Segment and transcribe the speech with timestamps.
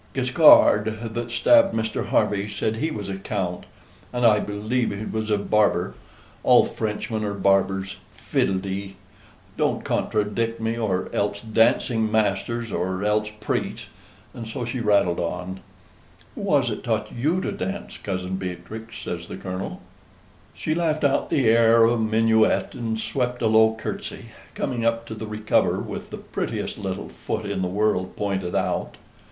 [0.15, 2.07] Guiscard, that stabbed Mr.
[2.07, 3.67] Harvey, said he was a count;
[4.11, 5.93] and I believe he was a barber.
[6.41, 8.95] All Frenchmen are barbers Fiddledee!
[9.57, 13.89] don't contradict me or else dancing masters, or else priests."
[14.33, 15.59] And so she rattled on.
[16.33, 19.81] "Who was it taught YOU to dance, Cousin Beatrix?" says the Colonel.
[20.55, 25.05] She laughed out the air of a minuet, and swept a low curtsy, coming up
[25.05, 28.97] to the recover with the prettiest little foot in the world pointed out.